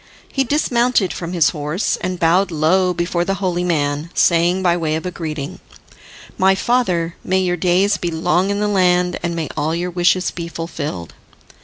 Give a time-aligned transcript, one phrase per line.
[0.33, 4.95] He dismounted from his horse, and bowed low before the holy man, saying by way
[4.95, 5.59] of greeting,
[6.39, 10.31] "My father, may your days be long in the land, and may all your wishes
[10.31, 11.13] be fulfilled!"